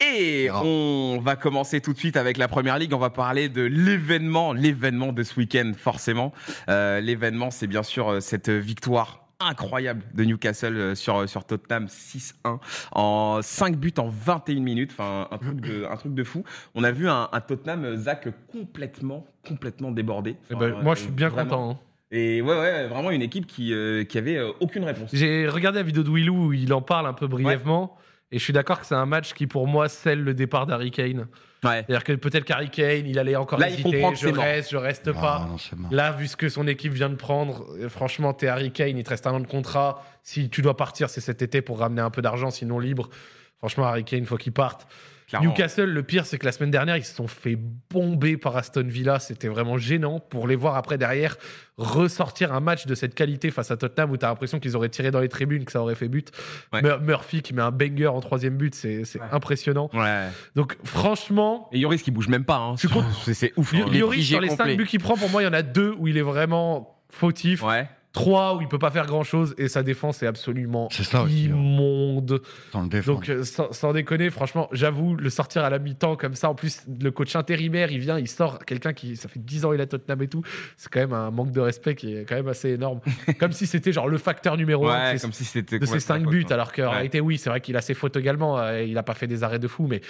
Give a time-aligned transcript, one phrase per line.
[0.00, 2.92] Et on va commencer tout de suite avec la première ligue.
[2.92, 6.32] On va parler de l'événement, l'événement de ce week-end, forcément.
[6.68, 11.86] Euh, l'événement, c'est bien sûr euh, cette victoire incroyable de Newcastle euh, sur, sur Tottenham
[11.86, 12.58] 6-1
[12.92, 14.90] en 5 buts en 21 minutes.
[14.92, 16.44] Enfin, un truc de, un truc de fou.
[16.74, 20.36] On a vu un, un Tottenham, Zach, complètement, complètement débordé.
[20.50, 21.50] Eh ben, moi, je suis bien vraiment.
[21.50, 21.70] content.
[21.70, 21.78] hein.
[22.12, 25.10] Et ouais, ouais, vraiment une équipe qui, euh, qui avait euh, aucune réponse.
[25.12, 27.96] J'ai regardé la vidéo de Willou où il en parle un peu brièvement.
[28.32, 30.90] Et je suis d'accord que c'est un match qui, pour moi, scelle le départ d'Harry
[30.90, 31.26] Kane.
[31.64, 31.84] Ouais.
[31.86, 33.90] C'est-à-dire que peut-être qu'Harry Kane, il allait encore Là, il hésiter.
[33.92, 34.42] comprend que Je mort.
[34.44, 35.48] reste, je reste Ah, pas.
[35.76, 35.88] non.
[35.92, 39.04] Là, vu ce que son équipe vient de prendre, euh, franchement, t'es Harry Kane, il
[39.04, 40.04] te reste un an de contrat.
[40.24, 43.10] Si tu dois partir, c'est cet été pour ramener un peu d'argent, sinon libre.
[43.58, 44.86] Franchement, Harry Kane, faut qu'il parte.
[45.28, 45.48] Clairement.
[45.48, 47.58] Newcastle, le pire, c'est que la semaine dernière, ils se sont fait
[47.90, 49.18] bomber par Aston Villa.
[49.18, 51.36] C'était vraiment gênant pour les voir après derrière
[51.78, 54.88] ressortir un match de cette qualité face à Tottenham où tu as l'impression qu'ils auraient
[54.88, 56.30] tiré dans les tribunes, que ça aurait fait but.
[56.72, 56.80] Ouais.
[57.00, 59.26] Murphy qui met un banger en troisième but, c'est Ouais.
[59.32, 59.90] impressionnant.
[59.94, 60.28] Ouais.
[60.54, 62.58] Donc, franchement, Et Yoris qui bouge même pas.
[62.58, 62.74] Hein.
[62.76, 63.74] C'est ouf.
[63.74, 63.86] Hein.
[64.12, 64.64] Figé sur les complet.
[64.72, 67.02] 5 buts qu'il prend, pour moi, il y en a deux où il est vraiment
[67.10, 67.64] fautif.
[67.64, 67.88] Ouais.
[68.16, 71.22] 3 où il peut pas faire grand chose et sa défense est absolument C'est ça
[71.22, 71.54] aussi, hein.
[71.54, 72.40] immonde.
[72.74, 73.02] Le.
[73.02, 76.54] Donc, euh, sans, sans déconner, franchement, j'avoue, le sortir à la mi-temps comme ça, en
[76.54, 79.80] plus, le coach intérimaire, il vient, il sort quelqu'un qui, ça fait 10 ans, il
[79.82, 80.42] a Tottenham et tout.
[80.78, 83.00] C'est quand même un manque de respect qui est quand même assez énorme.
[83.38, 85.84] comme si c'était genre le facteur numéro un Ouais, de ces- comme si c'était de
[85.84, 86.54] ses complètement 5 faute, buts, quoi.
[86.54, 86.88] alors qu'en Ouais.
[86.94, 88.58] réalité, oui, c'est vrai qu'il a ses fautes également.
[88.58, 90.00] euh, il a pas fait des arrêts de fou, mais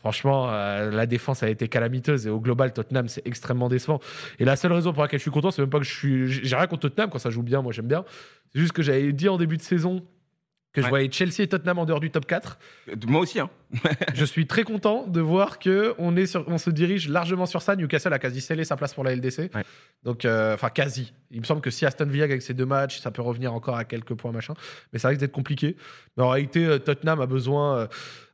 [0.00, 4.00] franchement, euh, la défense a été calamiteuse et au global, Tottenham, c'est extrêmement décevant.
[4.38, 6.28] Et la seule raison pour laquelle je suis content, c'est même pas que je suis.
[6.28, 8.04] J'ai rien contre Tottenham quand ça joue bien, moi j'aime bien.
[8.52, 10.02] C'est juste que j'avais dit en début de saison
[10.72, 12.58] que je voyais Chelsea et Tottenham en dehors du top 4.
[13.08, 13.50] Moi aussi, hein.
[14.14, 17.60] je suis très content de voir que on, est sur, on se dirige largement sur
[17.62, 17.74] ça.
[17.76, 19.50] Newcastle a quasi scellé sa place pour la LDC.
[19.54, 19.64] Ouais.
[20.04, 21.12] Donc, euh, enfin, quasi.
[21.32, 23.76] Il me semble que si Aston Villa avec ses deux matchs, ça peut revenir encore
[23.76, 24.54] à quelques points, machin.
[24.92, 25.76] Mais ça risque d'être compliqué.
[26.16, 27.86] Mais en réalité, euh, Tottenham a besoin, euh,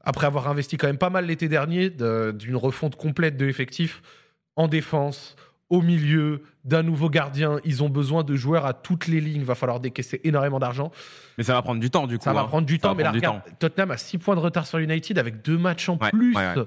[0.03, 4.02] après avoir investi quand même pas mal l'été dernier, de- d'une refonte complète de l'effectif
[4.57, 5.36] en défense,
[5.68, 7.58] au milieu, d'un nouveau gardien.
[7.64, 9.40] Ils ont besoin de joueurs à toutes les lignes.
[9.40, 10.90] Il va falloir décaisser énormément d'argent.
[11.38, 12.24] Mais ça va prendre du temps, du coup.
[12.24, 12.44] Ça va hein.
[12.44, 15.18] prendre du Ça temps, mais là, regarde, Tottenham a 6 points de retard sur United
[15.18, 16.34] avec deux matchs en Ouais, plus.
[16.36, 16.64] ouais, ouais.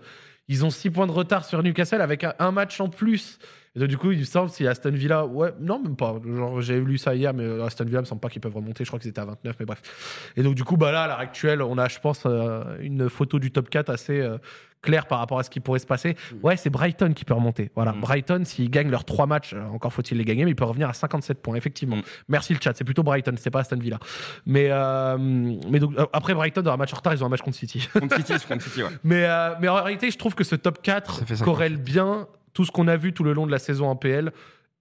[0.48, 3.40] Ils ont 6 points de retard sur Newcastle avec un match en plus.
[3.76, 5.26] Et donc, du coup, il me semble, si Aston Villa.
[5.26, 6.20] Ouais, non, même pas.
[6.26, 8.56] Genre, j'ai lu ça hier, mais euh, Aston Villa, il me semble pas qu'ils peuvent
[8.56, 8.84] remonter.
[8.84, 10.32] Je crois qu'ils étaient à 29, mais bref.
[10.36, 13.10] Et donc, du coup, bah là, à l'heure actuelle, on a, je pense, euh, une
[13.10, 14.38] photo du top 4 assez euh,
[14.82, 16.16] claire par rapport à ce qui pourrait se passer.
[16.42, 17.72] Ouais, c'est Brighton qui peut remonter.
[17.76, 17.94] Voilà.
[17.94, 18.02] Mm.
[18.02, 20.94] Brighton, s'ils gagnent leurs 3 matchs, encore faut-il les gagner, mais ils peuvent revenir à
[20.94, 21.98] 57 points, effectivement.
[21.98, 22.04] Mm.
[22.30, 22.74] Merci le chat.
[22.76, 24.00] C'est plutôt Brighton, c'est pas Aston Villa.
[24.46, 27.42] Mais, euh, mais donc, après Brighton, dans un match en retard, ils ont un match
[27.42, 27.88] contre City.
[27.94, 28.90] Contre City, contre City, ouais.
[29.04, 31.78] Mais, euh, mais en réalité, je trouve que ce top 4 Ça fait ça, corrèle
[31.78, 34.32] bien tout ce qu'on a vu tout le long de la saison en PL.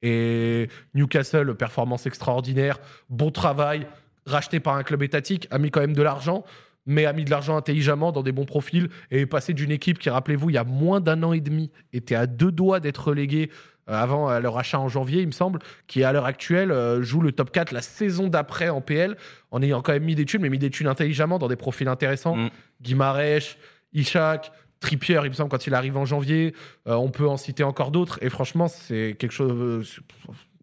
[0.03, 2.79] Et Newcastle, performance extraordinaire,
[3.11, 3.87] bon travail,
[4.27, 6.45] racheté par un club étatique, a mis quand même de l'argent,
[6.87, 9.99] mais a mis de l'argent intelligemment dans des bons profils et est passé d'une équipe
[9.99, 13.09] qui, rappelez-vous, il y a moins d'un an et demi, était à deux doigts d'être
[13.09, 13.51] reléguée
[13.89, 17.21] euh, avant leur achat en janvier, il me semble, qui à l'heure actuelle euh, joue
[17.21, 19.17] le top 4 la saison d'après en PL,
[19.51, 21.89] en ayant quand même mis des thunes, mais mis des thunes intelligemment dans des profils
[21.89, 22.37] intéressants.
[22.37, 22.51] Mm.
[22.83, 23.59] Guimarèche,
[23.93, 26.55] Ishak, Trippier, il me semble, quand il arrive en janvier.
[26.87, 28.19] Euh, on peut en citer encore d'autres.
[28.23, 30.01] Et franchement, c'est quelque chose.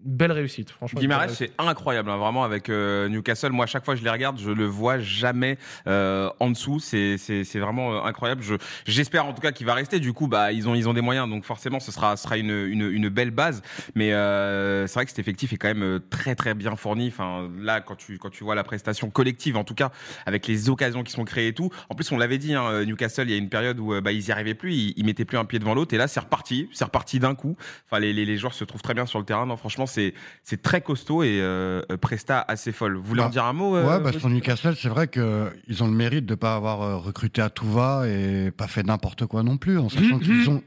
[0.06, 0.70] Belle réussite.
[0.70, 3.52] Franchement, Guimarães, c'est incroyable, hein, vraiment, avec euh, Newcastle.
[3.52, 5.58] Moi, à chaque fois que je les regarde, je le vois jamais
[5.88, 6.80] euh, en dessous.
[6.80, 8.44] C'est, c'est, c'est vraiment euh, incroyable.
[8.44, 8.56] Je,
[8.86, 10.00] j'espère en tout cas qu'il va rester.
[10.00, 12.52] Du coup, bah, ils ont, ils ont des moyens, donc forcément, ce sera, sera une,
[12.52, 13.62] une, une belle base.
[13.96, 17.08] Mais euh, c'est vrai que cet effectif est quand même euh, très, très bien fourni.
[17.08, 19.92] Enfin, là, quand tu, quand tu vois la prestation collective, en tout cas,
[20.26, 21.72] avec les occasions qui sont créées et tout.
[21.90, 24.28] En plus, on l'avait dit, hein, Newcastle, il y a une période où bah, ils
[24.28, 25.94] y arrivaient plus, ils, ils mettaient plus un pied devant l'autre.
[25.94, 27.58] Et là, c'est reparti, c'est reparti d'un coup.
[27.90, 29.46] Enfin, les, les, les joueurs se trouvent très bien sur le terrain.
[29.46, 30.14] Non, franchement, c'est,
[30.44, 32.96] c'est très costaud et euh, euh, Presta assez folle.
[32.98, 35.08] Vous voulez en Bah, dire un mot euh, Ouais, bah, Gauthier sur Newcastle, c'est vrai
[35.08, 38.68] qu'ils ont le mérite de ne pas avoir euh, recruté à tout va et pas
[38.68, 40.62] fait n'importe quoi non plus, en sachant qu'ils ont.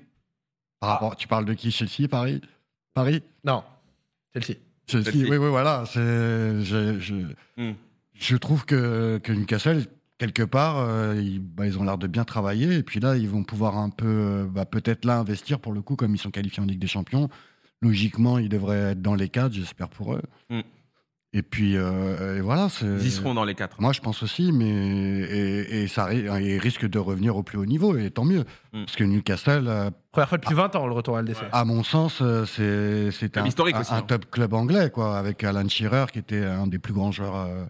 [0.81, 1.71] Par rapport, tu parles de qui?
[1.71, 2.41] Chelsea, Paris?
[2.94, 3.22] Paris?
[3.44, 3.62] Non,
[4.34, 4.56] Chelsea.
[4.91, 5.28] Chelsea, Chelsea.
[5.31, 5.84] oui, oui, voilà.
[5.87, 7.15] c'est- Je, je,
[7.56, 7.72] Hmm.
[8.15, 9.85] je trouve que, que Newcastle,
[10.19, 12.75] quelque part, euh, ils, bah, ils ont l'air de bien travailler.
[12.76, 15.82] Et puis là, ils vont pouvoir un peu, euh, bah, peut-être là, investir pour le
[15.82, 17.29] coup, comme ils sont qualifiés en Ligue des Champions.
[17.81, 20.23] Logiquement, ils devraient être dans les cadres, j'espère pour eux.
[20.51, 20.61] Hmm.
[21.35, 22.69] Et puis, euh, et voilà.
[22.81, 23.81] Ils y seront dans les quatre.
[23.83, 27.67] moi, je pense aussi, mais et, et ça et risque de revenir au plus haut
[27.67, 28.45] niveau, et tant mieux.
[28.73, 28.85] Mm.
[28.87, 31.37] Parce que Newcastle, euh, Première fois depuis 20 ans, le retour à LDC.
[31.53, 34.03] à mon sens, euh, c'est un, historique un- aussi, un hein.
[34.03, 37.67] top club anglais, quoi, avec Alan Shearer, qui était un des plus grands joueurs euh,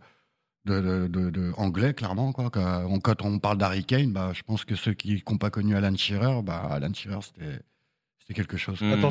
[0.64, 2.32] de, de- de- de- anglais, clairement.
[2.32, 2.50] Quoi.
[2.50, 5.50] Quand, on, quand on parle d'Harry Kane, bah, je pense que ceux qui n'ont pas
[5.50, 7.58] connu Alan Shearer, bah, Alan Shearer, c'était
[8.20, 8.80] c'était quelque chose.
[8.82, 8.92] Mm.
[8.92, 9.02] Attention,